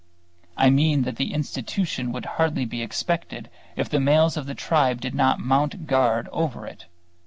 I 0.57 0.71
mean 0.71 1.03
that 1.03 1.17
the 1.17 1.31
institution 1.31 2.11
would 2.11 2.25
hardly 2.25 2.65
be 2.65 2.81
expected 2.81 3.51
if 3.75 3.87
the 3.87 3.99
males 3.99 4.35
of 4.35 4.47
the 4.47 4.55
tribe 4.55 4.99
did 4.99 5.13
not 5.13 5.39
mount 5.39 5.85
guard 5.85 6.27
over 6.31 6.65
it. 6.65 6.87